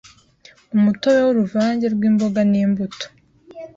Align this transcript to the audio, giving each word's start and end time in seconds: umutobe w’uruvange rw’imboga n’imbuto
umutobe 0.75 1.19
w’uruvange 1.25 1.85
rw’imboga 1.95 2.41
n’imbuto 2.51 3.05